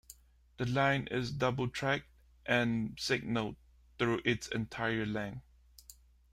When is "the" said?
0.57-0.65